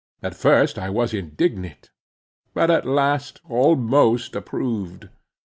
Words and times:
At 0.23 0.33
first 0.35 0.79
I 0.79 0.89
was 0.89 1.13
indignant; 1.13 1.91
but 2.55 2.71
at 2.71 2.87
last 2.87 3.39
almost 3.47 4.35
approved. 4.35 5.09